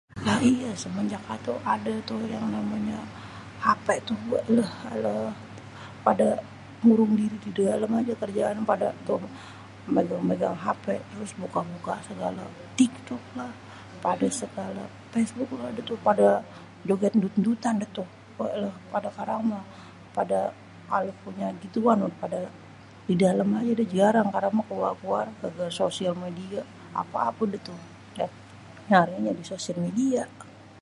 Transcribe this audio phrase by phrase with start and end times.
[0.27, 1.23] lah iye semnjak
[1.73, 1.93] ade
[2.33, 2.99] yang namnye
[3.65, 4.71] hp tuh weileh
[6.05, 6.29] pade
[6.85, 9.19] murung didalem aje kerjaannye tuh
[9.95, 11.93] pade maen hp segale buka buka
[12.77, 13.51] tiktoklah
[14.03, 15.69] pade segala fasbok lah
[16.07, 16.27] pade
[16.87, 19.63] joget endut-endutan dah toh wealwh karang meh
[20.15, 20.39] pade
[21.23, 22.39] punya gituan pade
[23.07, 26.35] didalem aje pada jarang karang meh kuar-kuar gara-gara sosmed
[27.01, 27.79] ape-ape deh tuh
[28.93, 30.23] nyarinye di sosial media